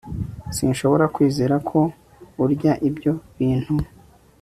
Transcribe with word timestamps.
sinshobora 0.55 1.05
kwizera 1.15 1.55
ko 1.69 1.79
urya 2.43 2.73
ibyo 2.89 3.13
bintu 3.37 3.73